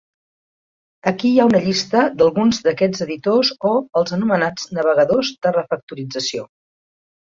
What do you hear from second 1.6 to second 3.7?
llista d'alguns d'aquests editors,